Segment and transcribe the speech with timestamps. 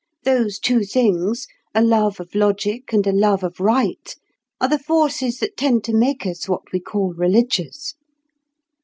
[0.23, 5.83] Those two things—a love of logic, and a love of right—are the forces that tend
[5.83, 7.93] to make us what we call religious.